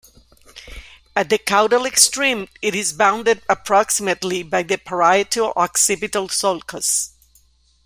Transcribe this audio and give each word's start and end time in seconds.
At 1.15 1.29
the 1.29 1.37
caudal 1.37 1.85
extreme 1.85 2.47
it 2.63 2.73
is 2.73 2.91
bounded 2.91 3.43
approximately 3.47 4.41
by 4.41 4.63
the 4.63 4.79
parieto-occipital 4.79 6.27
sulcus. 6.29 7.11